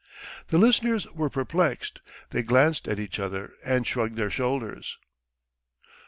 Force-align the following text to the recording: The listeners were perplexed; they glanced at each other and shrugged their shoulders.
The 0.47 0.57
listeners 0.57 1.05
were 1.11 1.29
perplexed; 1.29 2.01
they 2.31 2.41
glanced 2.41 2.87
at 2.87 2.97
each 2.99 3.19
other 3.19 3.53
and 3.63 3.85
shrugged 3.85 4.15
their 4.15 4.31
shoulders. 4.31 4.97